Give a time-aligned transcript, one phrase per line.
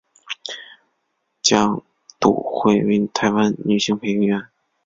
[1.43, 1.83] 蒋
[2.19, 4.47] 笃慧为台湾女性配音员。